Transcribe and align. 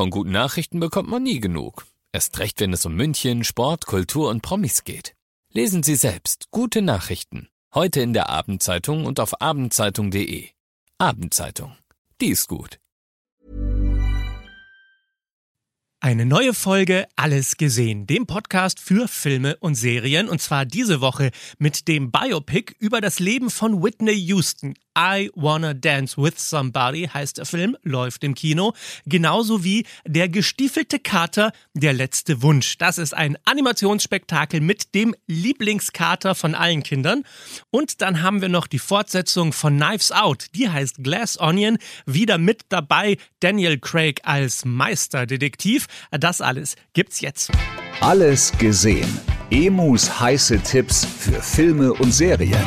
Von 0.00 0.08
guten 0.08 0.30
Nachrichten 0.30 0.80
bekommt 0.80 1.10
man 1.10 1.22
nie 1.22 1.40
genug. 1.40 1.84
Erst 2.10 2.38
recht, 2.38 2.58
wenn 2.60 2.72
es 2.72 2.86
um 2.86 2.94
München, 2.94 3.44
Sport, 3.44 3.84
Kultur 3.84 4.30
und 4.30 4.40
Promis 4.40 4.84
geht. 4.84 5.14
Lesen 5.52 5.82
Sie 5.82 5.94
selbst 5.94 6.46
gute 6.50 6.80
Nachrichten. 6.80 7.50
Heute 7.74 8.00
in 8.00 8.14
der 8.14 8.30
Abendzeitung 8.30 9.04
und 9.04 9.20
auf 9.20 9.42
abendzeitung.de. 9.42 10.48
Abendzeitung. 10.96 11.76
Die 12.18 12.28
ist 12.28 12.48
gut. 12.48 12.80
Eine 16.02 16.24
neue 16.24 16.54
Folge 16.54 17.06
Alles 17.16 17.58
gesehen, 17.58 18.06
dem 18.06 18.26
Podcast 18.26 18.80
für 18.80 19.06
Filme 19.06 19.58
und 19.58 19.74
Serien 19.74 20.30
und 20.30 20.40
zwar 20.40 20.64
diese 20.64 21.02
Woche 21.02 21.30
mit 21.58 21.88
dem 21.88 22.10
Biopic 22.10 22.74
über 22.78 23.02
das 23.02 23.18
Leben 23.18 23.50
von 23.50 23.82
Whitney 23.82 24.14
Houston. 24.14 24.72
I 24.98 25.30
Wanna 25.34 25.74
Dance 25.74 26.16
with 26.16 26.34
Somebody 26.36 27.08
heißt 27.12 27.38
der 27.38 27.46
Film, 27.46 27.76
läuft 27.82 28.24
im 28.24 28.34
Kino, 28.34 28.74
genauso 29.06 29.64
wie 29.64 29.86
Der 30.06 30.28
gestiefelte 30.28 30.98
Kater, 30.98 31.52
der 31.74 31.92
letzte 31.92 32.42
Wunsch. 32.42 32.78
Das 32.78 32.98
ist 32.98 33.14
ein 33.14 33.36
Animationsspektakel 33.44 34.60
mit 34.60 34.94
dem 34.94 35.14
Lieblingskater 35.26 36.34
von 36.34 36.54
allen 36.54 36.82
Kindern. 36.82 37.24
Und 37.70 38.00
dann 38.00 38.22
haben 38.22 38.40
wir 38.40 38.48
noch 38.48 38.66
die 38.66 38.78
Fortsetzung 38.78 39.52
von 39.52 39.76
Knives 39.76 40.12
Out, 40.12 40.46
die 40.54 40.68
heißt 40.68 41.04
Glass 41.04 41.38
Onion, 41.38 41.78
wieder 42.06 42.38
mit 42.38 42.62
dabei 42.68 43.16
Daniel 43.40 43.78
Craig 43.78 44.20
als 44.24 44.64
Meisterdetektiv. 44.64 45.86
Das 46.10 46.40
alles 46.40 46.76
gibt's 46.92 47.20
jetzt. 47.20 47.50
Alles 48.00 48.52
gesehen. 48.58 49.20
Emus 49.50 50.20
heiße 50.20 50.60
Tipps 50.60 51.04
für 51.04 51.42
Filme 51.42 51.92
und 51.92 52.12
Serien. 52.12 52.64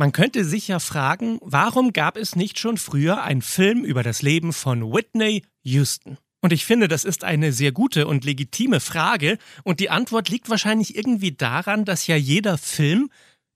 Man 0.00 0.12
könnte 0.12 0.46
sich 0.46 0.66
ja 0.66 0.78
fragen, 0.78 1.38
warum 1.42 1.92
gab 1.92 2.16
es 2.16 2.34
nicht 2.34 2.58
schon 2.58 2.78
früher 2.78 3.22
einen 3.22 3.42
Film 3.42 3.84
über 3.84 4.02
das 4.02 4.22
Leben 4.22 4.54
von 4.54 4.94
Whitney 4.94 5.44
Houston? 5.62 6.16
Und 6.40 6.54
ich 6.54 6.64
finde, 6.64 6.88
das 6.88 7.04
ist 7.04 7.22
eine 7.22 7.52
sehr 7.52 7.70
gute 7.70 8.06
und 8.06 8.24
legitime 8.24 8.80
Frage. 8.80 9.36
Und 9.62 9.78
die 9.78 9.90
Antwort 9.90 10.30
liegt 10.30 10.48
wahrscheinlich 10.48 10.96
irgendwie 10.96 11.32
daran, 11.32 11.84
dass 11.84 12.06
ja 12.06 12.16
jeder 12.16 12.56
Film 12.56 13.10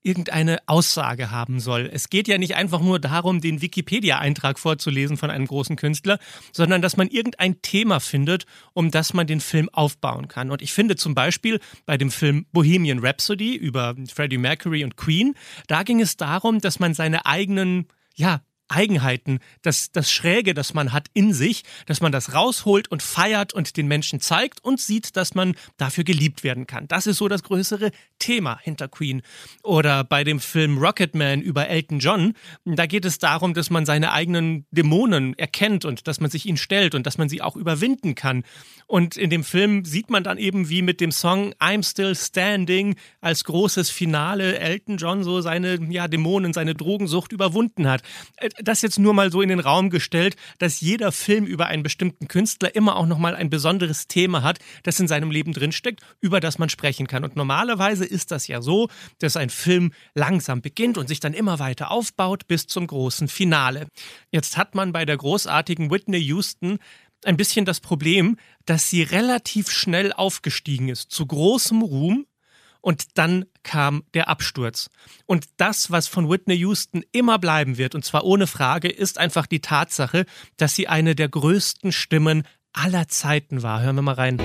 irgendeine 0.04 0.58
Aussage 0.66 1.30
haben 1.30 1.58
soll. 1.58 1.90
Es 1.92 2.10
geht 2.10 2.28
ja 2.28 2.38
nicht 2.38 2.54
einfach 2.54 2.80
nur 2.80 3.00
darum, 3.00 3.40
den 3.40 3.60
Wikipedia-Eintrag 3.60 4.58
vorzulesen 4.58 5.16
von 5.16 5.30
einem 5.30 5.46
großen 5.46 5.76
Künstler, 5.76 6.18
sondern 6.52 6.82
dass 6.82 6.96
man 6.96 7.08
irgendein 7.08 7.60
Thema 7.62 7.98
findet, 7.98 8.46
um 8.74 8.90
das 8.90 9.14
man 9.14 9.26
den 9.26 9.40
Film 9.40 9.68
aufbauen 9.72 10.28
kann. 10.28 10.50
Und 10.50 10.62
ich 10.62 10.72
finde 10.72 10.94
zum 10.96 11.14
Beispiel 11.14 11.58
bei 11.86 11.96
dem 11.96 12.10
Film 12.10 12.46
Bohemian 12.52 13.00
Rhapsody 13.00 13.56
über 13.56 13.96
Freddie 14.12 14.38
Mercury 14.38 14.84
und 14.84 14.96
Queen, 14.96 15.34
da 15.66 15.82
ging 15.82 16.00
es 16.00 16.16
darum, 16.16 16.60
dass 16.60 16.78
man 16.78 16.94
seine 16.94 17.26
eigenen 17.26 17.88
ja, 18.14 18.42
Eigenheiten, 18.74 19.38
das, 19.62 19.92
das 19.92 20.10
Schräge, 20.10 20.54
das 20.54 20.74
man 20.74 20.92
hat 20.92 21.08
in 21.14 21.32
sich, 21.32 21.62
dass 21.86 22.00
man 22.00 22.12
das 22.12 22.34
rausholt 22.34 22.88
und 22.88 23.02
feiert 23.02 23.52
und 23.52 23.76
den 23.76 23.86
Menschen 23.86 24.20
zeigt 24.20 24.62
und 24.62 24.80
sieht, 24.80 25.16
dass 25.16 25.34
man 25.34 25.54
dafür 25.76 26.04
geliebt 26.04 26.44
werden 26.44 26.66
kann. 26.66 26.88
Das 26.88 27.06
ist 27.06 27.18
so 27.18 27.28
das 27.28 27.42
größere 27.42 27.90
Thema 28.18 28.58
hinter 28.62 28.88
Queen. 28.88 29.22
Oder 29.62 30.04
bei 30.04 30.24
dem 30.24 30.40
Film 30.40 30.78
Rocketman 30.78 31.40
über 31.40 31.68
Elton 31.68 31.98
John, 31.98 32.34
da 32.64 32.86
geht 32.86 33.04
es 33.04 33.18
darum, 33.18 33.54
dass 33.54 33.70
man 33.70 33.86
seine 33.86 34.12
eigenen 34.12 34.66
Dämonen 34.70 35.38
erkennt 35.38 35.84
und 35.84 36.06
dass 36.08 36.20
man 36.20 36.30
sich 36.30 36.46
ihnen 36.46 36.56
stellt 36.56 36.94
und 36.94 37.06
dass 37.06 37.18
man 37.18 37.28
sie 37.28 37.42
auch 37.42 37.56
überwinden 37.56 38.14
kann. 38.14 38.44
Und 38.86 39.16
in 39.16 39.30
dem 39.30 39.44
Film 39.44 39.84
sieht 39.84 40.10
man 40.10 40.24
dann 40.24 40.38
eben, 40.38 40.68
wie 40.68 40.82
mit 40.82 41.00
dem 41.00 41.12
Song 41.12 41.54
I'm 41.54 41.88
Still 41.88 42.14
Standing 42.14 42.96
als 43.20 43.44
großes 43.44 43.90
Finale 43.90 44.58
Elton 44.58 44.96
John 44.98 45.24
so 45.24 45.40
seine 45.40 45.78
ja, 45.90 46.08
Dämonen, 46.08 46.52
seine 46.52 46.74
Drogensucht 46.74 47.32
überwunden 47.32 47.88
hat 47.88 48.02
äh, 48.36 48.48
das 48.64 48.82
jetzt 48.82 48.98
nur 48.98 49.14
mal 49.14 49.30
so 49.30 49.42
in 49.42 49.48
den 49.48 49.60
Raum 49.60 49.90
gestellt, 49.90 50.36
dass 50.58 50.80
jeder 50.80 51.12
Film 51.12 51.44
über 51.44 51.66
einen 51.66 51.82
bestimmten 51.82 52.28
Künstler 52.28 52.74
immer 52.74 52.96
auch 52.96 53.06
nochmal 53.06 53.34
ein 53.34 53.50
besonderes 53.50 54.08
Thema 54.08 54.42
hat, 54.42 54.58
das 54.82 54.98
in 55.00 55.08
seinem 55.08 55.30
Leben 55.30 55.52
drinsteckt, 55.52 56.00
über 56.20 56.40
das 56.40 56.58
man 56.58 56.68
sprechen 56.68 57.06
kann. 57.06 57.24
Und 57.24 57.36
normalerweise 57.36 58.04
ist 58.04 58.30
das 58.30 58.48
ja 58.48 58.60
so, 58.62 58.88
dass 59.18 59.36
ein 59.36 59.50
Film 59.50 59.92
langsam 60.14 60.62
beginnt 60.62 60.98
und 60.98 61.08
sich 61.08 61.20
dann 61.20 61.34
immer 61.34 61.58
weiter 61.58 61.90
aufbaut 61.90 62.46
bis 62.46 62.66
zum 62.66 62.86
großen 62.86 63.28
Finale. 63.28 63.88
Jetzt 64.30 64.56
hat 64.56 64.74
man 64.74 64.92
bei 64.92 65.04
der 65.04 65.16
großartigen 65.16 65.90
Whitney 65.90 66.18
Houston 66.18 66.78
ein 67.24 67.36
bisschen 67.36 67.64
das 67.64 67.80
Problem, 67.80 68.36
dass 68.66 68.90
sie 68.90 69.02
relativ 69.02 69.70
schnell 69.70 70.12
aufgestiegen 70.12 70.88
ist, 70.88 71.10
zu 71.10 71.26
großem 71.26 71.82
Ruhm, 71.82 72.26
und 72.84 73.16
dann 73.16 73.46
kam 73.62 74.04
der 74.12 74.28
Absturz. 74.28 74.90
Und 75.24 75.46
das, 75.56 75.90
was 75.90 76.06
von 76.06 76.28
Whitney 76.28 76.54
Houston 76.56 77.02
immer 77.12 77.38
bleiben 77.38 77.78
wird, 77.78 77.94
und 77.94 78.04
zwar 78.04 78.24
ohne 78.24 78.46
Frage, 78.46 78.88
ist 78.90 79.16
einfach 79.16 79.46
die 79.46 79.60
Tatsache, 79.60 80.26
dass 80.58 80.74
sie 80.74 80.86
eine 80.86 81.14
der 81.14 81.30
größten 81.30 81.92
Stimmen 81.92 82.42
aller 82.74 83.08
Zeiten 83.08 83.62
war. 83.62 83.80
Hören 83.80 83.96
wir 83.96 84.02
mal 84.02 84.12
rein. 84.12 84.38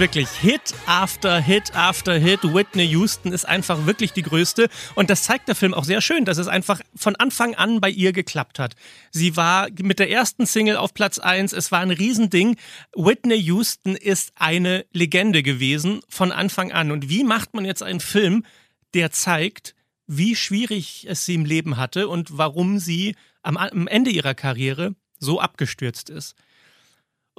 Wirklich 0.00 0.30
Hit 0.30 0.74
after 0.86 1.38
Hit 1.42 1.76
after 1.76 2.14
Hit. 2.14 2.42
Whitney 2.42 2.84
Houston 2.84 3.32
ist 3.32 3.44
einfach 3.44 3.84
wirklich 3.84 4.14
die 4.14 4.22
größte. 4.22 4.70
Und 4.94 5.10
das 5.10 5.24
zeigt 5.24 5.46
der 5.46 5.54
Film 5.54 5.74
auch 5.74 5.84
sehr 5.84 6.00
schön, 6.00 6.24
dass 6.24 6.38
es 6.38 6.48
einfach 6.48 6.80
von 6.96 7.16
Anfang 7.16 7.54
an 7.54 7.82
bei 7.82 7.90
ihr 7.90 8.12
geklappt 8.12 8.58
hat. 8.58 8.76
Sie 9.10 9.36
war 9.36 9.68
mit 9.82 9.98
der 9.98 10.10
ersten 10.10 10.46
Single 10.46 10.78
auf 10.78 10.94
Platz 10.94 11.18
1. 11.18 11.52
Es 11.52 11.70
war 11.70 11.80
ein 11.80 11.90
Riesending. 11.90 12.56
Whitney 12.96 13.36
Houston 13.36 13.94
ist 13.94 14.32
eine 14.36 14.86
Legende 14.94 15.42
gewesen 15.42 16.00
von 16.08 16.32
Anfang 16.32 16.72
an. 16.72 16.92
Und 16.92 17.10
wie 17.10 17.22
macht 17.22 17.52
man 17.52 17.66
jetzt 17.66 17.82
einen 17.82 18.00
Film, 18.00 18.46
der 18.94 19.12
zeigt, 19.12 19.74
wie 20.06 20.34
schwierig 20.34 21.06
es 21.10 21.26
sie 21.26 21.34
im 21.34 21.44
Leben 21.44 21.76
hatte 21.76 22.08
und 22.08 22.38
warum 22.38 22.78
sie 22.78 23.16
am, 23.42 23.58
am 23.58 23.86
Ende 23.86 24.10
ihrer 24.10 24.34
Karriere 24.34 24.94
so 25.18 25.40
abgestürzt 25.40 26.08
ist? 26.08 26.36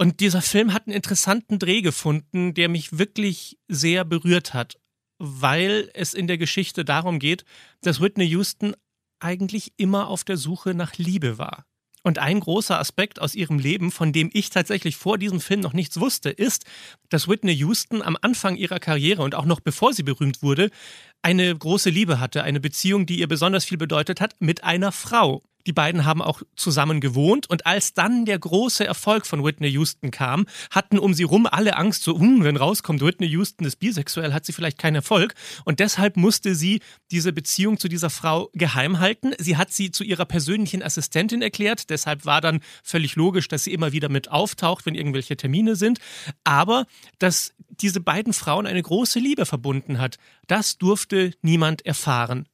Und 0.01 0.19
dieser 0.19 0.41
Film 0.41 0.73
hat 0.73 0.87
einen 0.87 0.95
interessanten 0.95 1.59
Dreh 1.59 1.83
gefunden, 1.83 2.55
der 2.55 2.69
mich 2.69 2.97
wirklich 2.97 3.59
sehr 3.67 4.03
berührt 4.03 4.51
hat, 4.51 4.79
weil 5.19 5.91
es 5.93 6.15
in 6.15 6.25
der 6.25 6.39
Geschichte 6.39 6.83
darum 6.83 7.19
geht, 7.19 7.45
dass 7.81 8.01
Whitney 8.01 8.25
Houston 8.25 8.73
eigentlich 9.19 9.73
immer 9.77 10.07
auf 10.07 10.23
der 10.23 10.37
Suche 10.37 10.73
nach 10.73 10.97
Liebe 10.97 11.37
war. 11.37 11.67
Und 12.01 12.17
ein 12.17 12.39
großer 12.39 12.79
Aspekt 12.79 13.21
aus 13.21 13.35
ihrem 13.35 13.59
Leben, 13.59 13.91
von 13.91 14.11
dem 14.11 14.31
ich 14.33 14.49
tatsächlich 14.49 14.95
vor 14.95 15.19
diesem 15.19 15.39
Film 15.39 15.59
noch 15.59 15.73
nichts 15.73 15.99
wusste, 15.99 16.31
ist, 16.31 16.65
dass 17.09 17.27
Whitney 17.27 17.53
Houston 17.53 18.01
am 18.01 18.17
Anfang 18.19 18.55
ihrer 18.55 18.79
Karriere 18.79 19.21
und 19.21 19.35
auch 19.35 19.45
noch 19.45 19.59
bevor 19.59 19.93
sie 19.93 20.01
berühmt 20.01 20.41
wurde, 20.41 20.71
eine 21.21 21.55
große 21.55 21.91
Liebe 21.91 22.19
hatte, 22.19 22.41
eine 22.41 22.59
Beziehung, 22.59 23.05
die 23.05 23.19
ihr 23.19 23.27
besonders 23.27 23.65
viel 23.65 23.77
bedeutet 23.77 24.19
hat, 24.19 24.33
mit 24.39 24.63
einer 24.63 24.91
Frau. 24.91 25.43
Die 25.65 25.73
beiden 25.73 26.05
haben 26.05 26.21
auch 26.21 26.41
zusammen 26.55 27.01
gewohnt 27.01 27.49
und 27.49 27.65
als 27.65 27.93
dann 27.93 28.25
der 28.25 28.39
große 28.39 28.85
Erfolg 28.85 29.25
von 29.25 29.43
Whitney 29.43 29.69
Houston 29.69 30.11
kam, 30.11 30.45
hatten 30.69 30.99
um 30.99 31.13
sie 31.13 31.23
rum 31.23 31.45
alle 31.45 31.77
Angst, 31.77 32.03
so, 32.03 32.15
um, 32.15 32.43
wenn 32.43 32.57
rauskommt, 32.57 33.01
Whitney 33.01 33.27
Houston 33.27 33.65
ist 33.65 33.77
bisexuell, 33.77 34.33
hat 34.33 34.45
sie 34.45 34.53
vielleicht 34.53 34.77
keinen 34.77 34.95
Erfolg 34.95 35.33
und 35.65 35.79
deshalb 35.79 36.17
musste 36.17 36.55
sie 36.55 36.81
diese 37.11 37.33
Beziehung 37.33 37.79
zu 37.79 37.87
dieser 37.87 38.09
Frau 38.09 38.49
geheim 38.53 38.99
halten. 38.99 39.33
Sie 39.37 39.57
hat 39.57 39.71
sie 39.71 39.91
zu 39.91 40.03
ihrer 40.03 40.25
persönlichen 40.25 40.83
Assistentin 40.83 41.41
erklärt, 41.41 41.89
deshalb 41.89 42.25
war 42.25 42.41
dann 42.41 42.61
völlig 42.83 43.15
logisch, 43.15 43.47
dass 43.47 43.63
sie 43.63 43.73
immer 43.73 43.91
wieder 43.91 44.09
mit 44.09 44.31
auftaucht, 44.31 44.85
wenn 44.85 44.95
irgendwelche 44.95 45.37
Termine 45.37 45.75
sind, 45.75 45.99
aber 46.43 46.85
dass 47.19 47.53
diese 47.69 47.99
beiden 48.01 48.33
Frauen 48.33 48.67
eine 48.67 48.81
große 48.81 49.19
Liebe 49.19 49.45
verbunden 49.45 49.99
hat, 49.99 50.17
das 50.47 50.77
durfte 50.77 51.33
niemand 51.41 51.85
erfahren. 51.85 52.47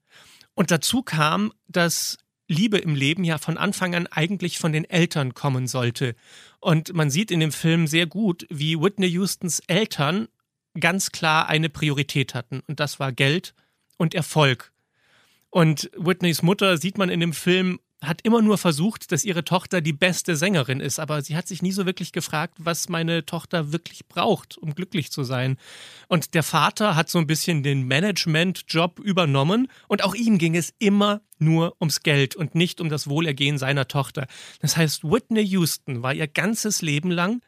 Und 0.53 0.71
dazu 0.71 1.03
kam, 1.03 1.53
dass 1.67 2.17
Liebe 2.47 2.77
im 2.77 2.95
Leben 2.95 3.23
ja 3.23 3.37
von 3.37 3.57
Anfang 3.57 3.93
an 3.95 4.07
eigentlich 4.07 4.57
von 4.57 4.71
den 4.71 4.85
Eltern 4.85 5.33
kommen 5.33 5.67
sollte. 5.67 6.15
Und 6.59 6.93
man 6.93 7.09
sieht 7.09 7.31
in 7.31 7.39
dem 7.39 7.51
Film 7.51 7.87
sehr 7.87 8.05
gut, 8.05 8.45
wie 8.49 8.79
Whitney 8.79 9.11
Houstons 9.11 9.61
Eltern 9.67 10.27
ganz 10.79 11.11
klar 11.11 11.49
eine 11.49 11.69
Priorität 11.69 12.33
hatten. 12.33 12.61
Und 12.67 12.79
das 12.79 12.99
war 12.99 13.11
Geld 13.11 13.53
und 13.97 14.13
Erfolg. 14.13 14.71
Und 15.49 15.89
Whitneys 15.97 16.41
Mutter 16.41 16.77
sieht 16.77 16.97
man 16.97 17.09
in 17.09 17.19
dem 17.19 17.33
Film 17.33 17.79
hat 18.01 18.21
immer 18.21 18.41
nur 18.41 18.57
versucht, 18.57 19.11
dass 19.11 19.25
ihre 19.25 19.43
Tochter 19.43 19.81
die 19.81 19.93
beste 19.93 20.35
Sängerin 20.35 20.79
ist, 20.79 20.99
aber 20.99 21.21
sie 21.23 21.35
hat 21.35 21.47
sich 21.47 21.61
nie 21.61 21.71
so 21.71 21.85
wirklich 21.85 22.11
gefragt, 22.11 22.55
was 22.59 22.89
meine 22.89 23.25
Tochter 23.25 23.71
wirklich 23.71 24.07
braucht, 24.07 24.57
um 24.57 24.75
glücklich 24.75 25.11
zu 25.11 25.23
sein. 25.23 25.57
Und 26.07 26.35
der 26.35 26.43
Vater 26.43 26.95
hat 26.95 27.09
so 27.09 27.17
ein 27.17 27.27
bisschen 27.27 27.63
den 27.63 27.87
Management-Job 27.87 28.99
übernommen 28.99 29.67
und 29.87 30.03
auch 30.03 30.13
ihm 30.13 30.37
ging 30.37 30.55
es 30.55 30.73
immer 30.77 31.21
nur 31.39 31.75
ums 31.79 32.03
Geld 32.03 32.35
und 32.35 32.53
nicht 32.53 32.81
um 32.81 32.89
das 32.89 33.09
Wohlergehen 33.09 33.57
seiner 33.57 33.87
Tochter. 33.87 34.27
Das 34.59 34.77
heißt, 34.77 35.03
Whitney 35.03 35.43
Houston 35.43 36.03
war 36.03 36.13
ihr 36.13 36.27
ganzes 36.27 36.81
Leben 36.81 37.09
lang 37.09 37.41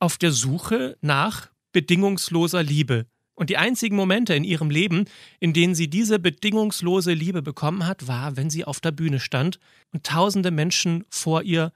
auf 0.00 0.18
der 0.18 0.32
Suche 0.32 0.96
nach 1.00 1.50
bedingungsloser 1.72 2.62
Liebe. 2.62 3.06
Und 3.36 3.50
die 3.50 3.58
einzigen 3.58 3.94
Momente 3.94 4.34
in 4.34 4.44
ihrem 4.44 4.70
Leben, 4.70 5.04
in 5.38 5.52
denen 5.52 5.74
sie 5.74 5.88
diese 5.88 6.18
bedingungslose 6.18 7.12
Liebe 7.12 7.42
bekommen 7.42 7.86
hat, 7.86 8.08
war, 8.08 8.36
wenn 8.36 8.50
sie 8.50 8.64
auf 8.64 8.80
der 8.80 8.90
Bühne 8.90 9.20
stand 9.20 9.60
und 9.92 10.04
tausende 10.04 10.50
Menschen 10.50 11.04
vor 11.10 11.42
ihr 11.42 11.72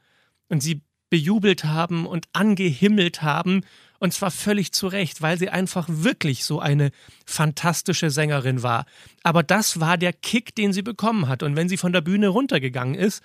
und 0.49 0.62
sie 0.62 0.83
bejubelt 1.11 1.65
haben 1.65 2.07
und 2.07 2.27
angehimmelt 2.33 3.23
haben, 3.23 3.62
und 3.99 4.15
zwar 4.15 4.31
völlig 4.31 4.73
zu 4.73 4.87
Recht, 4.87 5.21
weil 5.21 5.39
sie 5.39 5.51
einfach 5.51 5.87
wirklich 5.89 6.45
so 6.45 6.59
eine 6.59 6.91
fantastische 7.27 8.11
Sängerin 8.11 8.63
war. 8.63 8.87
Aber 9.23 9.43
das 9.43 9.79
war 9.79 9.99
der 9.99 10.15
Kick, 10.15 10.55
den 10.55 10.73
sie 10.73 10.81
bekommen 10.81 11.29
hat. 11.29 11.43
Und 11.43 11.55
wenn 11.55 11.69
sie 11.69 11.77
von 11.77 11.93
der 11.93 12.01
Bühne 12.01 12.29
runtergegangen 12.29 12.95
ist, 12.95 13.23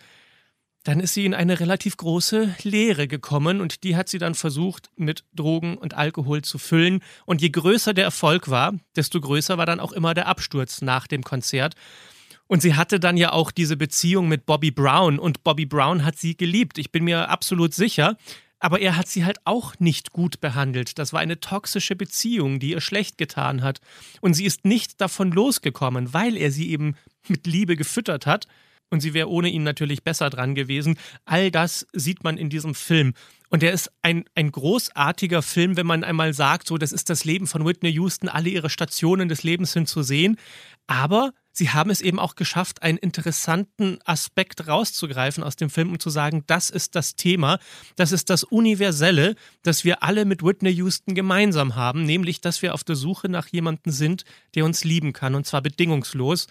dann 0.85 0.99
ist 0.99 1.15
sie 1.15 1.25
in 1.25 1.33
eine 1.33 1.59
relativ 1.59 1.97
große 1.97 2.55
Leere 2.61 3.07
gekommen 3.07 3.59
und 3.59 3.83
die 3.83 3.95
hat 3.95 4.07
sie 4.07 4.19
dann 4.19 4.35
versucht 4.35 4.91
mit 4.95 5.23
Drogen 5.33 5.79
und 5.79 5.95
Alkohol 5.95 6.43
zu 6.43 6.59
füllen. 6.59 7.01
Und 7.25 7.41
je 7.41 7.49
größer 7.49 7.95
der 7.95 8.03
Erfolg 8.03 8.51
war, 8.51 8.75
desto 8.95 9.19
größer 9.19 9.57
war 9.57 9.65
dann 9.65 9.79
auch 9.79 9.91
immer 9.91 10.13
der 10.13 10.27
Absturz 10.27 10.83
nach 10.83 11.07
dem 11.07 11.23
Konzert. 11.23 11.73
Und 12.45 12.61
sie 12.61 12.75
hatte 12.75 12.99
dann 12.99 13.17
ja 13.17 13.31
auch 13.31 13.49
diese 13.49 13.77
Beziehung 13.77 14.27
mit 14.27 14.45
Bobby 14.45 14.69
Brown 14.69 15.17
und 15.17 15.43
Bobby 15.43 15.65
Brown 15.65 16.05
hat 16.05 16.19
sie 16.19 16.37
geliebt. 16.37 16.77
Ich 16.77 16.91
bin 16.91 17.03
mir 17.03 17.29
absolut 17.29 17.73
sicher. 17.73 18.15
Aber 18.59 18.79
er 18.79 18.95
hat 18.95 19.07
sie 19.07 19.25
halt 19.25 19.39
auch 19.43 19.73
nicht 19.79 20.11
gut 20.11 20.39
behandelt. 20.39 20.97
Das 20.97 21.13
war 21.13 21.19
eine 21.19 21.39
toxische 21.39 21.95
Beziehung, 21.95 22.59
die 22.59 22.71
ihr 22.71 22.81
schlecht 22.81 23.17
getan 23.17 23.63
hat. 23.63 23.81
Und 24.21 24.33
sie 24.33 24.45
ist 24.45 24.65
nicht 24.65 25.01
davon 25.01 25.31
losgekommen, 25.31 26.13
weil 26.13 26.37
er 26.37 26.51
sie 26.51 26.69
eben 26.69 26.95
mit 27.27 27.47
Liebe 27.47 27.75
gefüttert 27.75 28.25
hat 28.25 28.47
und 28.89 29.01
sie 29.01 29.13
wäre 29.13 29.29
ohne 29.29 29.49
ihn 29.49 29.63
natürlich 29.63 30.03
besser 30.03 30.29
dran 30.29 30.55
gewesen. 30.55 30.97
All 31.25 31.51
das 31.51 31.85
sieht 31.93 32.23
man 32.23 32.37
in 32.37 32.49
diesem 32.49 32.75
Film. 32.75 33.13
Und 33.49 33.61
der 33.61 33.73
ist 33.73 33.91
ein, 34.01 34.25
ein 34.35 34.51
großartiger 34.51 35.41
Film, 35.41 35.77
wenn 35.77 35.85
man 35.85 36.03
einmal 36.03 36.33
sagt, 36.33 36.67
so, 36.67 36.77
das 36.77 36.91
ist 36.91 37.09
das 37.09 37.25
Leben 37.25 37.47
von 37.47 37.65
Whitney 37.65 37.91
Houston, 37.91 38.27
alle 38.27 38.49
ihre 38.49 38.69
Stationen 38.69 39.29
des 39.29 39.43
Lebens 39.43 39.71
sind 39.71 39.87
zu 39.87 40.03
sehen. 40.03 40.37
Aber 40.87 41.31
sie 41.51 41.69
haben 41.69 41.89
es 41.89 42.01
eben 42.01 42.19
auch 42.19 42.35
geschafft, 42.35 42.81
einen 42.81 42.97
interessanten 42.97 43.99
Aspekt 44.03 44.67
rauszugreifen 44.67 45.43
aus 45.43 45.55
dem 45.55 45.69
Film 45.69 45.91
und 45.91 46.01
zu 46.01 46.09
sagen, 46.09 46.43
das 46.47 46.69
ist 46.69 46.95
das 46.95 47.15
Thema, 47.15 47.59
das 47.95 48.11
ist 48.11 48.29
das 48.29 48.43
Universelle, 48.43 49.35
das 49.63 49.85
wir 49.85 50.03
alle 50.03 50.25
mit 50.25 50.43
Whitney 50.43 50.71
Houston 50.71 51.15
gemeinsam 51.15 51.75
haben, 51.75 52.03
nämlich, 52.03 52.41
dass 52.41 52.61
wir 52.61 52.73
auf 52.73 52.83
der 52.83 52.95
Suche 52.95 53.29
nach 53.29 53.47
jemandem 53.47 53.91
sind, 53.91 54.25
der 54.53 54.65
uns 54.65 54.83
lieben 54.83 55.13
kann, 55.13 55.35
und 55.35 55.45
zwar 55.45 55.61
bedingungslos 55.61 56.47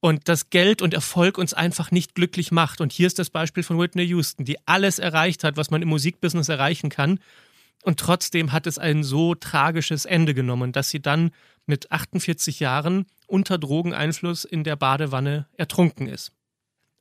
und 0.00 0.28
dass 0.28 0.50
Geld 0.50 0.82
und 0.82 0.94
Erfolg 0.94 1.38
uns 1.38 1.54
einfach 1.54 1.90
nicht 1.90 2.14
glücklich 2.14 2.50
macht. 2.52 2.80
Und 2.80 2.92
hier 2.92 3.06
ist 3.06 3.18
das 3.18 3.30
Beispiel 3.30 3.62
von 3.62 3.78
Whitney 3.78 4.04
Houston, 4.04 4.44
die 4.44 4.56
alles 4.66 4.98
erreicht 4.98 5.44
hat, 5.44 5.56
was 5.56 5.70
man 5.70 5.82
im 5.82 5.88
Musikbusiness 5.88 6.48
erreichen 6.48 6.88
kann. 6.88 7.20
Und 7.82 8.00
trotzdem 8.00 8.52
hat 8.52 8.66
es 8.66 8.78
ein 8.78 9.04
so 9.04 9.34
tragisches 9.34 10.04
Ende 10.04 10.34
genommen, 10.34 10.72
dass 10.72 10.90
sie 10.90 11.00
dann 11.00 11.30
mit 11.66 11.90
48 11.92 12.60
Jahren 12.60 13.06
unter 13.26 13.58
Drogeneinfluss 13.58 14.44
in 14.44 14.64
der 14.64 14.76
Badewanne 14.76 15.46
ertrunken 15.56 16.06
ist. 16.06 16.32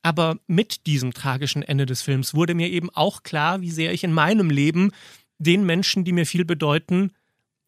Aber 0.01 0.37
mit 0.47 0.85
diesem 0.85 1.13
tragischen 1.13 1.63
Ende 1.63 1.85
des 1.85 2.01
Films 2.01 2.33
wurde 2.33 2.53
mir 2.53 2.69
eben 2.69 2.89
auch 2.89 3.23
klar, 3.23 3.61
wie 3.61 3.71
sehr 3.71 3.93
ich 3.93 4.03
in 4.03 4.13
meinem 4.13 4.49
Leben 4.49 4.91
den 5.37 5.65
Menschen, 5.65 6.03
die 6.03 6.13
mir 6.13 6.25
viel 6.25 6.45
bedeuten, 6.45 7.11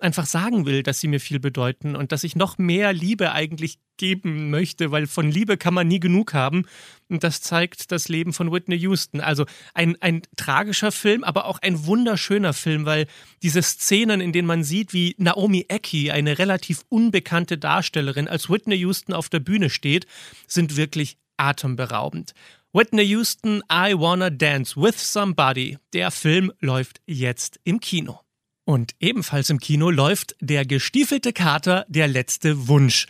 einfach 0.01 0.25
sagen 0.25 0.65
will, 0.65 0.83
dass 0.83 0.99
sie 0.99 1.07
mir 1.07 1.19
viel 1.19 1.39
bedeuten 1.39 1.95
und 1.95 2.11
dass 2.11 2.23
ich 2.23 2.35
noch 2.35 2.57
mehr 2.57 2.93
Liebe 2.93 3.31
eigentlich 3.31 3.79
geben 3.97 4.49
möchte, 4.49 4.91
weil 4.91 5.05
von 5.05 5.29
Liebe 5.29 5.57
kann 5.57 5.73
man 5.73 5.87
nie 5.87 5.99
genug 5.99 6.33
haben. 6.33 6.65
Und 7.09 7.23
das 7.23 7.41
zeigt 7.41 7.91
das 7.91 8.09
Leben 8.09 8.33
von 8.33 8.51
Whitney 8.51 8.77
Houston. 8.77 9.21
Also 9.21 9.45
ein, 9.73 9.95
ein 10.01 10.23
tragischer 10.35 10.91
Film, 10.91 11.23
aber 11.23 11.45
auch 11.45 11.59
ein 11.59 11.85
wunderschöner 11.85 12.53
Film, 12.53 12.85
weil 12.85 13.05
diese 13.43 13.61
Szenen, 13.61 14.19
in 14.19 14.31
denen 14.31 14.47
man 14.47 14.63
sieht, 14.63 14.93
wie 14.93 15.15
Naomi 15.17 15.65
Ecki, 15.67 16.11
eine 16.11 16.39
relativ 16.39 16.83
unbekannte 16.89 17.57
Darstellerin, 17.57 18.27
als 18.27 18.49
Whitney 18.49 18.77
Houston 18.77 19.13
auf 19.13 19.29
der 19.29 19.39
Bühne 19.39 19.69
steht, 19.69 20.07
sind 20.47 20.77
wirklich 20.77 21.17
atemberaubend. 21.37 22.33
Whitney 22.73 23.03
Houston, 23.03 23.61
I 23.71 23.93
Wanna 23.93 24.29
Dance 24.29 24.79
with 24.81 24.95
Somebody. 24.97 25.77
Der 25.93 26.09
Film 26.09 26.51
läuft 26.59 27.01
jetzt 27.05 27.59
im 27.65 27.79
Kino. 27.81 28.21
Und 28.63 28.93
ebenfalls 28.99 29.49
im 29.49 29.59
Kino 29.59 29.89
läuft 29.89 30.35
Der 30.39 30.65
gestiefelte 30.65 31.33
Kater, 31.33 31.85
der 31.89 32.07
letzte 32.07 32.67
Wunsch. 32.67 33.07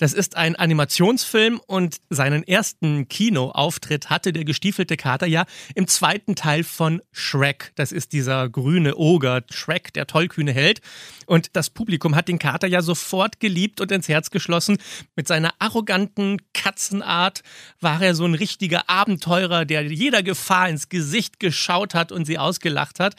Das 0.00 0.14
ist 0.14 0.34
ein 0.34 0.56
Animationsfilm 0.56 1.60
und 1.66 1.98
seinen 2.08 2.42
ersten 2.42 3.06
Kinoauftritt 3.08 4.08
hatte 4.08 4.32
der 4.32 4.46
gestiefelte 4.46 4.96
Kater 4.96 5.26
ja 5.26 5.44
im 5.74 5.86
zweiten 5.88 6.34
Teil 6.34 6.64
von 6.64 7.02
Shrek. 7.12 7.72
Das 7.74 7.92
ist 7.92 8.14
dieser 8.14 8.48
grüne 8.48 8.96
Oger, 8.96 9.42
Shrek, 9.50 9.92
der 9.92 10.06
tollkühne 10.06 10.52
Held. 10.54 10.80
Und 11.26 11.54
das 11.54 11.68
Publikum 11.68 12.16
hat 12.16 12.28
den 12.28 12.38
Kater 12.38 12.66
ja 12.66 12.80
sofort 12.80 13.40
geliebt 13.40 13.78
und 13.82 13.92
ins 13.92 14.08
Herz 14.08 14.30
geschlossen. 14.30 14.78
Mit 15.16 15.28
seiner 15.28 15.52
arroganten 15.58 16.38
Katzenart 16.54 17.42
war 17.78 18.00
er 18.00 18.14
so 18.14 18.24
ein 18.24 18.34
richtiger 18.34 18.88
Abenteurer, 18.88 19.66
der 19.66 19.82
jeder 19.82 20.22
Gefahr 20.22 20.70
ins 20.70 20.88
Gesicht 20.88 21.40
geschaut 21.40 21.92
hat 21.92 22.10
und 22.10 22.24
sie 22.24 22.38
ausgelacht 22.38 23.00
hat. 23.00 23.16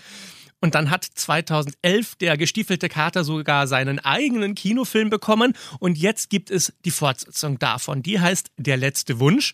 Und 0.62 0.76
dann 0.76 0.92
hat 0.92 1.04
2011 1.04 2.16
der 2.16 2.38
gestiefelte 2.38 2.88
Kater 2.88 3.24
sogar 3.24 3.68
seinen 3.68 4.00
eigenen 4.00 4.56
Kinofilm 4.56 5.10
bekommen. 5.10 5.54
Und 5.80 5.98
jetzt 5.98 6.30
gibt 6.30 6.52
es 6.52 6.74
die 6.86 6.92
Fortsetzung 6.92 7.58
davon. 7.60 8.04
Die 8.04 8.20
heißt 8.20 8.52
Der 8.58 8.78
letzte 8.78 9.20
Wunsch. 9.20 9.54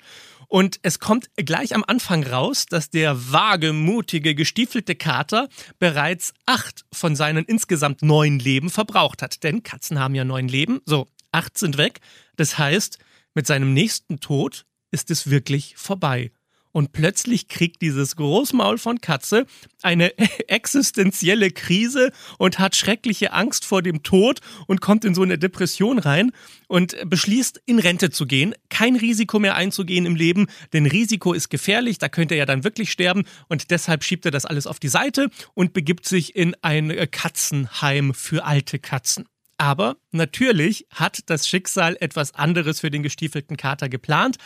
Und 0.50 0.80
es 0.81 1.00
kommt 1.00 1.30
gleich 1.36 1.75
am 1.75 1.83
Anfang 1.86 2.24
raus, 2.24 2.65
dass 2.68 2.89
der 2.89 3.31
wagemutige, 3.31 4.36
gestiefelte 4.36 4.95
Kater 4.95 5.50
bereits 5.80 6.33
acht 6.45 6.86
von 6.94 7.15
seinen 7.15 7.45
insgesamt 7.45 8.01
neun 8.01 8.39
Leben 8.39 8.69
verbraucht 8.69 9.21
hat. 9.21 9.44
Denn 9.44 9.63
Katzen 9.63 10.00
haben 10.00 10.15
ja 10.15 10.24
neun 10.24 10.48
Leben. 10.48 10.80
So, 10.86 11.07
acht 11.31 11.57
sind 11.57 11.77
weg. 11.77 12.00
Das 12.38 12.57
heißt, 12.57 12.98
mit 13.33 13.48
seinem 13.48 13.74
nächsten 13.74 14.19
Tod 14.19 14.65
ist 14.92 15.12
es 15.12 15.30
wirklich 15.30 15.75
vorbei. 15.77 16.31
Und 16.77 16.91
plötzlich 16.91 17.47
kriegt 17.47 17.81
dieses 17.81 18.15
Großmaul 18.18 18.77
von 18.77 19.01
Katze 19.01 19.47
eine 19.81 20.15
existenzielle 20.47 21.50
Krise 21.50 22.12
und 22.38 22.60
hat 22.60 22.75
schreckliche 22.75 23.34
Angst 23.34 23.65
vor 23.65 23.81
dem 23.81 24.03
Tod 24.03 24.41
und 24.67 24.79
kommt 24.79 25.03
in 25.03 25.15
so 25.15 25.24
eine 25.24 25.39
Depression 25.39 25.98
rein 25.98 26.31
und 26.67 26.96
beschließt, 27.10 27.63
in 27.65 27.79
Rente 27.79 28.12
zu 28.12 28.27
gehen, 28.27 28.53
kein 28.69 28.96
Risiko 28.96 29.39
mehr 29.39 29.55
einzugehen 29.55 30.05
im 30.05 30.15
Leben, 30.15 30.46
denn 30.72 30.86
Risiko 30.86 31.34
ist 31.34 31.50
gefährlich, 31.50 31.98
da 31.98 32.10
könnte 32.10 32.36
er 32.36 32.46
dann 32.46 32.63
wirklich 32.63 32.91
sterben 32.91 33.24
und 33.48 33.72
deshalb 33.72 34.03
schiebt 34.03 34.25
er 34.25 34.31
das 34.31 34.46
alles 34.46 34.67
auf 34.67 34.79
die 34.79 34.89
Seite 34.89 35.31
und 35.55 35.74
begibt 35.74 36.05
sich 36.05 36.36
in 36.36 36.55
ein 36.62 36.96
Katzenheim 37.10 38.13
für 38.13 38.46
alte 38.46 38.77
Katzen. 38.77 39.25
Aber 39.57 39.98
natürlich 40.12 40.86
hat 40.93 41.22
das 41.25 41.48
Schicksal 41.48 41.98
etwas 42.00 42.36
anderes 42.36 42.79
für 42.79 42.91
den 42.91 43.01
gestiefelten 43.01 43.57
Kater 43.57 43.89
geplant 43.89 44.38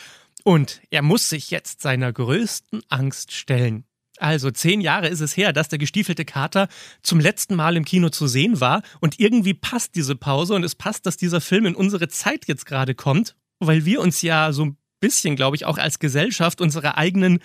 und 0.44 0.82
er 0.90 1.02
muss 1.02 1.30
sich 1.30 1.52
jetzt 1.52 1.82
seiner 1.82 2.12
größten 2.12 2.82
Angst 2.90 3.32
stellen. 3.32 3.86
Also 4.18 4.52
zehn 4.52 4.82
Jahre 4.82 5.08
ist 5.08 5.20
es 5.20 5.36
her, 5.36 5.52
dass 5.52 5.70
der 5.70 5.80
gestiefelte 5.80 6.26
Kater 6.26 6.68
zum 7.02 7.20
letzten 7.20 7.56
Mal 7.56 7.76
im 7.76 7.86
Kino 7.86 8.10
zu 8.10 8.28
sehen 8.28 8.60
war. 8.60 8.84
Und 9.00 9.20
irgendwie 9.20 9.56
passt 9.56 9.96
diese 9.96 10.16
Pause 10.16 10.54
und 10.54 10.64
es 10.64 10.76
passt, 10.76 11.08
dass 11.08 11.18
dieser 11.18 11.42
Film 11.42 11.66
in 11.66 11.76
unsere 11.76 12.08
Zeit 12.08 12.48
jetzt 12.48 12.68
gerade 12.68 12.94
kommt, 12.94 13.36
weil 13.60 13.84
wir 13.86 14.00
uns 14.00 14.22
ja 14.22 14.54
so 14.54 14.66
ein 14.66 14.78
bisschen, 15.00 15.36
glaube 15.36 15.56
ich, 15.56 15.66
auch 15.66 15.80
als 15.80 15.98
Gesellschaft 15.98 16.62
unserer 16.62 16.98
eigenen 16.98 17.40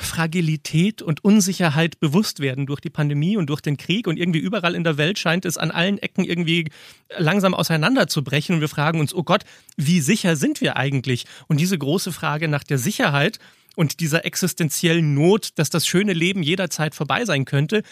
Fragilität 0.00 1.02
und 1.02 1.24
Unsicherheit 1.24 1.98
bewusst 2.00 2.40
werden 2.40 2.66
durch 2.66 2.80
die 2.80 2.90
Pandemie 2.90 3.36
und 3.36 3.48
durch 3.48 3.60
den 3.60 3.76
Krieg 3.76 4.06
und 4.06 4.16
irgendwie 4.16 4.38
überall 4.38 4.74
in 4.74 4.84
der 4.84 4.96
Welt 4.96 5.18
scheint 5.18 5.44
es 5.44 5.58
an 5.58 5.70
allen 5.70 5.98
Ecken 5.98 6.24
irgendwie 6.24 6.70
langsam 7.16 7.52
auseinanderzubrechen 7.52 8.54
und 8.54 8.60
wir 8.60 8.68
fragen 8.68 9.00
uns, 9.00 9.14
oh 9.14 9.24
Gott, 9.24 9.44
wie 9.76 10.00
sicher 10.00 10.36
sind 10.36 10.60
wir 10.60 10.76
eigentlich? 10.76 11.26
Und 11.48 11.60
diese 11.60 11.76
große 11.76 12.12
Frage 12.12 12.48
nach 12.48 12.64
der 12.64 12.78
Sicherheit 12.78 13.38
und 13.74 14.00
dieser 14.00 14.24
existenziellen 14.24 15.14
Not, 15.14 15.50
dass 15.56 15.70
das 15.70 15.86
schöne 15.86 16.12
Leben 16.12 16.42
jederzeit 16.42 16.94
vorbei 16.94 17.24
sein 17.24 17.44
könnte. 17.44 17.82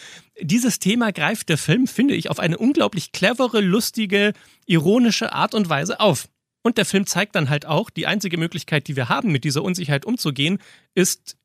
Dieses 0.41 0.79
Thema 0.79 1.11
greift 1.11 1.49
der 1.49 1.57
Film, 1.57 1.87
finde 1.87 2.13
ich, 2.13 2.29
auf 2.29 2.39
eine 2.39 2.57
unglaublich 2.57 3.13
clevere, 3.13 3.61
lustige, 3.61 4.33
ironische 4.65 5.31
Art 5.31 5.53
und 5.53 5.69
Weise 5.69 5.99
auf. 5.99 6.27
Und 6.61 6.77
der 6.77 6.83
Film 6.83 7.05
zeigt 7.05 7.35
dann 7.35 7.49
halt 7.49 7.65
auch, 7.65 7.89
die 7.89 8.07
einzige 8.07 8.37
Möglichkeit, 8.37 8.89
die 8.89 8.97
wir 8.97 9.07
haben, 9.07 9.31
mit 9.31 9.45
dieser 9.45 9.63
Unsicherheit 9.63 10.05
umzugehen, 10.05 10.59
ist 10.93 11.37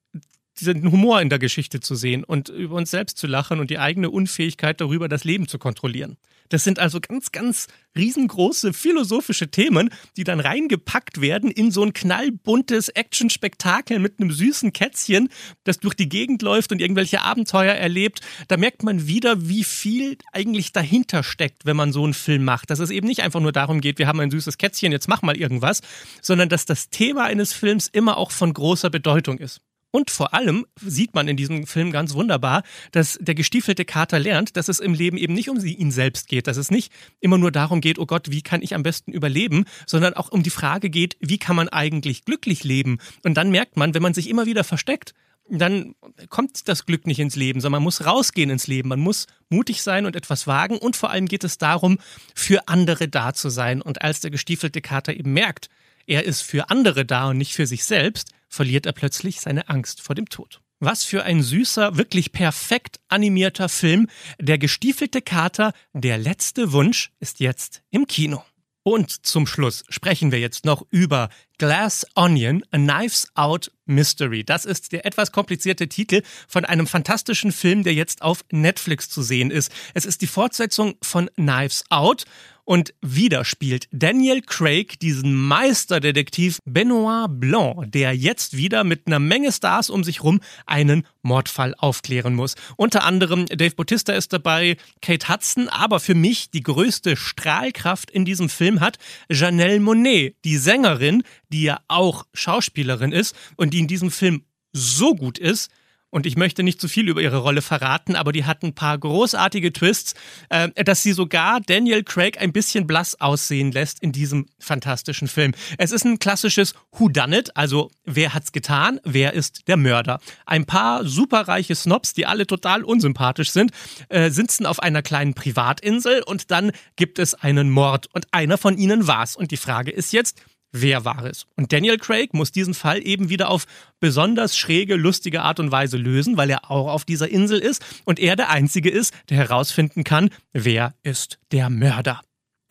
diesen 0.62 0.90
Humor 0.90 1.20
in 1.20 1.28
der 1.28 1.38
Geschichte 1.38 1.80
zu 1.80 1.94
sehen 1.94 2.24
und 2.24 2.48
über 2.48 2.76
uns 2.76 2.90
selbst 2.90 3.18
zu 3.18 3.26
lachen 3.26 3.60
und 3.60 3.70
die 3.70 3.78
eigene 3.78 4.10
Unfähigkeit 4.10 4.80
darüber, 4.80 5.08
das 5.08 5.24
Leben 5.24 5.48
zu 5.48 5.58
kontrollieren. 5.58 6.16
Das 6.52 6.64
sind 6.64 6.78
also 6.78 7.00
ganz, 7.00 7.32
ganz 7.32 7.68
riesengroße 7.96 8.74
philosophische 8.74 9.50
Themen, 9.50 9.88
die 10.18 10.24
dann 10.24 10.38
reingepackt 10.38 11.22
werden 11.22 11.50
in 11.50 11.70
so 11.70 11.82
ein 11.82 11.94
knallbuntes 11.94 12.90
Action-Spektakel 12.90 13.98
mit 13.98 14.20
einem 14.20 14.30
süßen 14.30 14.74
Kätzchen, 14.74 15.30
das 15.64 15.80
durch 15.80 15.94
die 15.94 16.10
Gegend 16.10 16.42
läuft 16.42 16.70
und 16.70 16.82
irgendwelche 16.82 17.22
Abenteuer 17.22 17.72
erlebt. 17.72 18.20
Da 18.48 18.58
merkt 18.58 18.82
man 18.82 19.06
wieder, 19.06 19.48
wie 19.48 19.64
viel 19.64 20.18
eigentlich 20.32 20.72
dahinter 20.72 21.22
steckt, 21.22 21.64
wenn 21.64 21.76
man 21.76 21.90
so 21.90 22.04
einen 22.04 22.12
Film 22.12 22.44
macht. 22.44 22.68
Dass 22.68 22.80
es 22.80 22.90
eben 22.90 23.06
nicht 23.06 23.22
einfach 23.22 23.40
nur 23.40 23.52
darum 23.52 23.80
geht, 23.80 23.98
wir 23.98 24.06
haben 24.06 24.20
ein 24.20 24.30
süßes 24.30 24.58
Kätzchen, 24.58 24.92
jetzt 24.92 25.08
mach 25.08 25.22
mal 25.22 25.38
irgendwas, 25.38 25.80
sondern 26.20 26.50
dass 26.50 26.66
das 26.66 26.90
Thema 26.90 27.24
eines 27.24 27.54
Films 27.54 27.88
immer 27.88 28.18
auch 28.18 28.30
von 28.30 28.52
großer 28.52 28.90
Bedeutung 28.90 29.38
ist. 29.38 29.62
Und 29.92 30.10
vor 30.10 30.32
allem 30.32 30.66
sieht 30.80 31.14
man 31.14 31.28
in 31.28 31.36
diesem 31.36 31.66
Film 31.66 31.92
ganz 31.92 32.14
wunderbar, 32.14 32.62
dass 32.92 33.18
der 33.20 33.34
gestiefelte 33.34 33.84
Kater 33.84 34.18
lernt, 34.18 34.56
dass 34.56 34.68
es 34.68 34.80
im 34.80 34.94
Leben 34.94 35.18
eben 35.18 35.34
nicht 35.34 35.50
um 35.50 35.62
ihn 35.62 35.90
selbst 35.90 36.28
geht, 36.28 36.46
dass 36.46 36.56
es 36.56 36.70
nicht 36.70 36.90
immer 37.20 37.36
nur 37.36 37.52
darum 37.52 37.82
geht, 37.82 37.98
oh 37.98 38.06
Gott, 38.06 38.30
wie 38.30 38.40
kann 38.40 38.62
ich 38.62 38.74
am 38.74 38.82
besten 38.82 39.12
überleben, 39.12 39.66
sondern 39.86 40.14
auch 40.14 40.32
um 40.32 40.42
die 40.42 40.50
Frage 40.50 40.88
geht, 40.88 41.18
wie 41.20 41.36
kann 41.36 41.56
man 41.56 41.68
eigentlich 41.68 42.24
glücklich 42.24 42.64
leben? 42.64 42.98
Und 43.22 43.34
dann 43.34 43.50
merkt 43.50 43.76
man, 43.76 43.92
wenn 43.92 44.02
man 44.02 44.14
sich 44.14 44.30
immer 44.30 44.46
wieder 44.46 44.64
versteckt, 44.64 45.12
dann 45.50 45.94
kommt 46.30 46.68
das 46.68 46.86
Glück 46.86 47.06
nicht 47.06 47.18
ins 47.18 47.36
Leben, 47.36 47.60
sondern 47.60 47.80
man 47.80 47.84
muss 47.84 48.06
rausgehen 48.06 48.48
ins 48.48 48.68
Leben, 48.68 48.88
man 48.88 49.00
muss 49.00 49.26
mutig 49.50 49.82
sein 49.82 50.06
und 50.06 50.16
etwas 50.16 50.46
wagen 50.46 50.78
und 50.78 50.96
vor 50.96 51.10
allem 51.10 51.26
geht 51.26 51.44
es 51.44 51.58
darum, 51.58 51.98
für 52.34 52.68
andere 52.68 53.08
da 53.08 53.34
zu 53.34 53.50
sein. 53.50 53.82
Und 53.82 54.00
als 54.00 54.20
der 54.20 54.30
gestiefelte 54.30 54.80
Kater 54.80 55.12
eben 55.14 55.34
merkt, 55.34 55.68
er 56.06 56.24
ist 56.24 56.40
für 56.40 56.70
andere 56.70 57.04
da 57.04 57.28
und 57.28 57.36
nicht 57.36 57.52
für 57.54 57.66
sich 57.66 57.84
selbst, 57.84 58.32
verliert 58.52 58.86
er 58.86 58.92
plötzlich 58.92 59.40
seine 59.40 59.68
Angst 59.68 60.00
vor 60.02 60.14
dem 60.14 60.28
Tod. 60.28 60.60
Was 60.78 61.04
für 61.04 61.22
ein 61.22 61.42
süßer, 61.42 61.96
wirklich 61.96 62.32
perfekt 62.32 63.00
animierter 63.08 63.68
Film. 63.68 64.08
Der 64.40 64.58
gestiefelte 64.58 65.22
Kater, 65.22 65.72
der 65.92 66.18
letzte 66.18 66.72
Wunsch, 66.72 67.12
ist 67.20 67.40
jetzt 67.40 67.82
im 67.90 68.06
Kino. 68.06 68.42
Und 68.84 69.24
zum 69.24 69.46
Schluss 69.46 69.84
sprechen 69.88 70.32
wir 70.32 70.40
jetzt 70.40 70.64
noch 70.64 70.84
über 70.90 71.28
Glass 71.56 72.04
Onion, 72.16 72.64
A 72.72 72.78
Knives 72.78 73.28
Out 73.34 73.70
Mystery. 73.86 74.42
Das 74.42 74.64
ist 74.64 74.90
der 74.90 75.06
etwas 75.06 75.30
komplizierte 75.30 75.88
Titel 75.88 76.22
von 76.48 76.64
einem 76.64 76.88
fantastischen 76.88 77.52
Film, 77.52 77.84
der 77.84 77.94
jetzt 77.94 78.22
auf 78.22 78.44
Netflix 78.50 79.08
zu 79.08 79.22
sehen 79.22 79.52
ist. 79.52 79.70
Es 79.94 80.04
ist 80.04 80.20
die 80.20 80.26
Fortsetzung 80.26 80.96
von 81.00 81.30
Knives 81.36 81.84
Out 81.90 82.24
und 82.64 82.94
wieder 83.02 83.44
spielt 83.44 83.88
Daniel 83.90 84.40
Craig 84.42 84.98
diesen 85.00 85.34
Meisterdetektiv 85.34 86.58
Benoit 86.64 87.28
Blanc, 87.28 87.90
der 87.90 88.14
jetzt 88.14 88.56
wieder 88.56 88.84
mit 88.84 89.06
einer 89.06 89.18
Menge 89.18 89.52
Stars 89.52 89.90
um 89.90 90.04
sich 90.04 90.22
rum 90.22 90.40
einen 90.66 91.06
Mordfall 91.22 91.74
aufklären 91.76 92.34
muss. 92.34 92.54
Unter 92.76 93.04
anderem 93.04 93.46
Dave 93.46 93.74
Bautista 93.74 94.12
ist 94.12 94.32
dabei, 94.32 94.76
Kate 95.00 95.28
Hudson, 95.28 95.68
aber 95.68 96.00
für 96.00 96.14
mich 96.14 96.50
die 96.50 96.62
größte 96.62 97.16
Strahlkraft 97.16 98.10
in 98.10 98.24
diesem 98.24 98.48
Film 98.48 98.80
hat 98.80 98.98
Janelle 99.28 99.80
Monet, 99.80 100.36
die 100.44 100.56
Sängerin, 100.56 101.22
die 101.48 101.64
ja 101.64 101.80
auch 101.88 102.26
Schauspielerin 102.32 103.12
ist 103.12 103.34
und 103.56 103.74
die 103.74 103.80
in 103.80 103.88
diesem 103.88 104.10
Film 104.10 104.44
so 104.72 105.14
gut 105.14 105.38
ist, 105.38 105.70
und 106.12 106.26
ich 106.26 106.36
möchte 106.36 106.62
nicht 106.62 106.80
zu 106.80 106.86
viel 106.88 107.08
über 107.08 107.20
ihre 107.20 107.38
Rolle 107.38 107.62
verraten, 107.62 108.14
aber 108.14 108.32
die 108.32 108.44
hat 108.44 108.62
ein 108.62 108.74
paar 108.74 108.96
großartige 108.98 109.72
Twists, 109.72 110.14
äh, 110.50 110.68
dass 110.84 111.02
sie 111.02 111.12
sogar 111.12 111.60
Daniel 111.60 112.04
Craig 112.04 112.40
ein 112.40 112.52
bisschen 112.52 112.86
blass 112.86 113.20
aussehen 113.20 113.72
lässt 113.72 114.00
in 114.00 114.12
diesem 114.12 114.46
fantastischen 114.60 115.26
Film. 115.26 115.54
Es 115.78 115.90
ist 115.90 116.04
ein 116.04 116.18
klassisches 116.18 116.74
Who 116.92 117.08
Done 117.08 117.36
It, 117.36 117.56
also 117.56 117.90
wer 118.04 118.34
hat's 118.34 118.52
getan, 118.52 119.00
wer 119.04 119.32
ist 119.32 119.66
der 119.68 119.78
Mörder. 119.78 120.20
Ein 120.44 120.66
paar 120.66 121.04
superreiche 121.06 121.74
Snobs, 121.74 122.12
die 122.12 122.26
alle 122.26 122.46
total 122.46 122.84
unsympathisch 122.84 123.50
sind, 123.50 123.72
äh, 124.10 124.30
sitzen 124.30 124.66
auf 124.66 124.80
einer 124.80 125.00
kleinen 125.00 125.32
Privatinsel 125.32 126.22
und 126.22 126.50
dann 126.50 126.72
gibt 126.96 127.18
es 127.18 127.32
einen 127.32 127.70
Mord 127.70 128.08
und 128.12 128.26
einer 128.32 128.58
von 128.58 128.76
ihnen 128.76 129.06
war's. 129.06 129.34
Und 129.34 129.50
die 129.50 129.56
Frage 129.56 129.90
ist 129.90 130.12
jetzt, 130.12 130.42
wer 130.72 131.04
war 131.04 131.24
es. 131.24 131.46
Und 131.56 131.72
Daniel 131.72 131.98
Craig 131.98 132.34
muss 132.34 132.50
diesen 132.50 132.74
Fall 132.74 133.06
eben 133.06 133.28
wieder 133.28 133.50
auf 133.50 133.66
besonders 134.00 134.56
schräge, 134.56 134.96
lustige 134.96 135.42
Art 135.42 135.60
und 135.60 135.70
Weise 135.70 135.96
lösen, 135.96 136.36
weil 136.36 136.50
er 136.50 136.70
auch 136.70 136.88
auf 136.88 137.04
dieser 137.04 137.28
Insel 137.28 137.60
ist 137.60 137.84
und 138.04 138.18
er 138.18 138.36
der 138.36 138.50
Einzige 138.50 138.90
ist, 138.90 139.14
der 139.28 139.36
herausfinden 139.36 140.04
kann, 140.04 140.30
wer 140.52 140.94
ist 141.02 141.38
der 141.52 141.70
Mörder. 141.70 142.22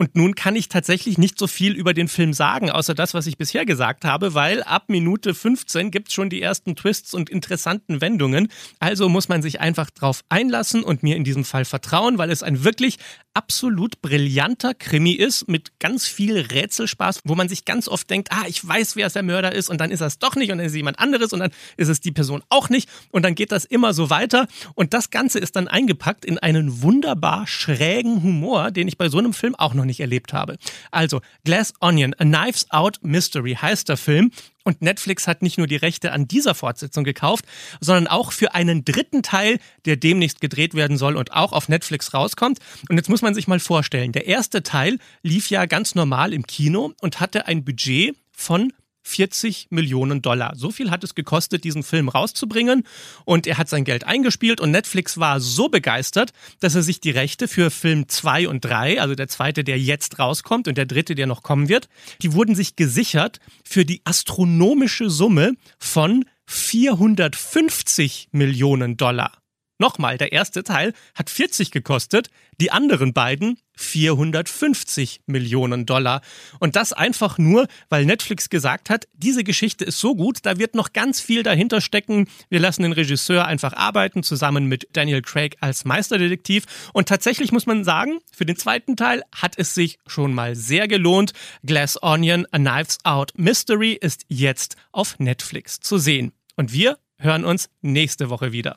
Und 0.02 0.16
nun 0.16 0.34
kann 0.34 0.56
ich 0.56 0.68
tatsächlich 0.68 1.16
nicht 1.16 1.38
so 1.38 1.46
viel 1.46 1.74
über 1.76 1.94
den 1.94 2.08
Film 2.08 2.32
sagen, 2.32 2.72
außer 2.72 2.92
das, 2.92 3.14
was 3.14 3.28
ich 3.28 3.38
bisher 3.38 3.64
gesagt 3.64 4.04
habe, 4.04 4.34
weil 4.34 4.64
ab 4.64 4.86
Minute 4.88 5.32
15 5.32 5.92
gibt 5.92 6.08
es 6.08 6.14
schon 6.14 6.28
die 6.28 6.42
ersten 6.42 6.74
Twists 6.74 7.14
und 7.14 7.30
interessanten 7.30 8.00
Wendungen. 8.00 8.48
Also 8.80 9.08
muss 9.08 9.28
man 9.28 9.42
sich 9.42 9.60
einfach 9.60 9.90
drauf 9.90 10.24
einlassen 10.28 10.82
und 10.82 11.04
mir 11.04 11.14
in 11.14 11.22
diesem 11.22 11.44
Fall 11.44 11.64
vertrauen, 11.64 12.18
weil 12.18 12.32
es 12.32 12.42
ein 12.42 12.64
wirklich 12.64 12.98
absolut 13.34 14.02
brillanter 14.02 14.74
Krimi 14.74 15.12
ist 15.12 15.48
mit 15.48 15.78
ganz 15.78 16.06
viel 16.06 16.38
Rätselspaß, 16.38 17.20
wo 17.24 17.34
man 17.34 17.48
sich 17.48 17.64
ganz 17.64 17.88
oft 17.88 18.10
denkt, 18.10 18.28
ah, 18.30 18.44
ich 18.46 18.66
weiß, 18.66 18.96
wer 18.96 19.08
der 19.08 19.22
Mörder 19.22 19.52
ist 19.52 19.70
und 19.70 19.80
dann 19.80 19.90
ist 19.90 20.00
es 20.00 20.18
doch 20.18 20.36
nicht 20.36 20.50
und 20.50 20.58
dann 20.58 20.66
ist 20.66 20.72
es 20.72 20.76
jemand 20.76 20.98
anderes 20.98 21.32
und 21.32 21.40
dann 21.40 21.50
ist 21.76 21.88
es 21.88 22.00
die 22.00 22.12
Person 22.12 22.42
auch 22.48 22.68
nicht 22.68 22.88
und 23.10 23.22
dann 23.22 23.34
geht 23.34 23.52
das 23.52 23.64
immer 23.64 23.94
so 23.94 24.10
weiter 24.10 24.46
und 24.74 24.94
das 24.94 25.10
Ganze 25.10 25.38
ist 25.38 25.56
dann 25.56 25.68
eingepackt 25.68 26.24
in 26.24 26.38
einen 26.38 26.82
wunderbar 26.82 27.46
schrägen 27.46 28.22
Humor, 28.22 28.70
den 28.70 28.88
ich 28.88 28.98
bei 28.98 29.08
so 29.08 29.18
einem 29.18 29.32
Film 29.32 29.54
auch 29.54 29.74
noch 29.74 29.84
nicht 29.92 30.00
erlebt 30.00 30.32
habe. 30.32 30.56
Also 30.90 31.20
Glass 31.44 31.74
Onion, 31.80 32.14
A 32.14 32.24
Knives 32.24 32.70
Out 32.70 32.98
Mystery 33.02 33.54
heißt 33.60 33.88
der 33.88 33.98
Film 33.98 34.32
und 34.64 34.80
Netflix 34.80 35.26
hat 35.26 35.42
nicht 35.42 35.58
nur 35.58 35.66
die 35.66 35.76
Rechte 35.76 36.12
an 36.12 36.26
dieser 36.26 36.54
Fortsetzung 36.54 37.04
gekauft, 37.04 37.44
sondern 37.80 38.06
auch 38.06 38.32
für 38.32 38.54
einen 38.54 38.84
dritten 38.84 39.22
Teil, 39.22 39.58
der 39.84 39.96
demnächst 39.96 40.40
gedreht 40.40 40.74
werden 40.74 40.96
soll 40.96 41.16
und 41.16 41.32
auch 41.32 41.52
auf 41.52 41.68
Netflix 41.68 42.14
rauskommt. 42.14 42.58
Und 42.88 42.96
jetzt 42.96 43.08
muss 43.08 43.22
man 43.22 43.34
sich 43.34 43.48
mal 43.48 43.60
vorstellen, 43.60 44.12
der 44.12 44.26
erste 44.26 44.62
Teil 44.62 44.98
lief 45.22 45.50
ja 45.50 45.66
ganz 45.66 45.94
normal 45.94 46.32
im 46.32 46.46
Kino 46.46 46.92
und 47.00 47.20
hatte 47.20 47.46
ein 47.46 47.64
Budget 47.64 48.16
von 48.32 48.72
40 49.02 49.68
Millionen 49.70 50.22
Dollar. 50.22 50.54
So 50.56 50.70
viel 50.70 50.90
hat 50.90 51.04
es 51.04 51.14
gekostet, 51.14 51.64
diesen 51.64 51.82
Film 51.82 52.08
rauszubringen. 52.08 52.84
Und 53.24 53.46
er 53.46 53.58
hat 53.58 53.68
sein 53.68 53.84
Geld 53.84 54.04
eingespielt 54.04 54.60
und 54.60 54.70
Netflix 54.70 55.18
war 55.18 55.40
so 55.40 55.68
begeistert, 55.68 56.32
dass 56.60 56.74
er 56.74 56.82
sich 56.82 57.00
die 57.00 57.10
Rechte 57.10 57.48
für 57.48 57.70
Film 57.70 58.08
2 58.08 58.48
und 58.48 58.64
3, 58.64 59.00
also 59.00 59.14
der 59.14 59.28
zweite, 59.28 59.64
der 59.64 59.78
jetzt 59.78 60.18
rauskommt 60.18 60.68
und 60.68 60.78
der 60.78 60.86
dritte, 60.86 61.14
der 61.14 61.26
noch 61.26 61.42
kommen 61.42 61.68
wird, 61.68 61.88
die 62.22 62.32
wurden 62.32 62.54
sich 62.54 62.76
gesichert 62.76 63.40
für 63.64 63.84
die 63.84 64.00
astronomische 64.04 65.10
Summe 65.10 65.54
von 65.78 66.24
450 66.46 68.28
Millionen 68.32 68.96
Dollar. 68.96 69.41
Nochmal, 69.82 70.16
der 70.16 70.30
erste 70.30 70.62
Teil 70.62 70.92
hat 71.16 71.28
40 71.28 71.72
gekostet, 71.72 72.30
die 72.60 72.70
anderen 72.70 73.12
beiden 73.12 73.58
450 73.76 75.22
Millionen 75.26 75.86
Dollar. 75.86 76.20
Und 76.60 76.76
das 76.76 76.92
einfach 76.92 77.36
nur, 77.36 77.66
weil 77.88 78.04
Netflix 78.04 78.48
gesagt 78.48 78.90
hat, 78.90 79.08
diese 79.12 79.42
Geschichte 79.42 79.84
ist 79.84 79.98
so 79.98 80.14
gut, 80.14 80.38
da 80.42 80.56
wird 80.56 80.76
noch 80.76 80.92
ganz 80.92 81.20
viel 81.20 81.42
dahinter 81.42 81.80
stecken. 81.80 82.28
Wir 82.48 82.60
lassen 82.60 82.82
den 82.84 82.92
Regisseur 82.92 83.44
einfach 83.44 83.72
arbeiten, 83.72 84.22
zusammen 84.22 84.66
mit 84.66 84.86
Daniel 84.92 85.20
Craig 85.20 85.56
als 85.58 85.84
Meisterdetektiv. 85.84 86.64
Und 86.92 87.08
tatsächlich 87.08 87.50
muss 87.50 87.66
man 87.66 87.82
sagen, 87.82 88.20
für 88.30 88.46
den 88.46 88.56
zweiten 88.56 88.94
Teil 88.94 89.24
hat 89.34 89.58
es 89.58 89.74
sich 89.74 89.98
schon 90.06 90.32
mal 90.32 90.54
sehr 90.54 90.86
gelohnt. 90.86 91.32
Glass 91.64 92.00
Onion, 92.00 92.46
A 92.52 92.58
Knives 92.58 92.98
Out 93.02 93.32
Mystery 93.34 93.98
ist 94.00 94.26
jetzt 94.28 94.76
auf 94.92 95.18
Netflix 95.18 95.80
zu 95.80 95.98
sehen. 95.98 96.30
Und 96.54 96.72
wir 96.72 96.98
hören 97.18 97.44
uns 97.44 97.68
nächste 97.80 98.30
Woche 98.30 98.52
wieder. 98.52 98.76